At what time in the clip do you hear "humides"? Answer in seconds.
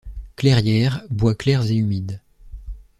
1.75-2.21